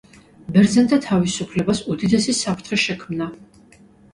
[0.53, 3.29] ბერძენთა თავისუფლებას უდიდესი საფრთხე შექმნა.